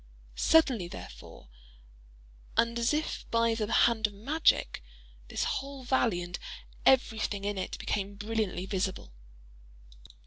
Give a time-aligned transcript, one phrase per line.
[0.33, 6.39] Suddenly, therefore—and as if by the hand of magic—this whole valley and
[6.87, 9.13] every thing in it became brilliantly visible.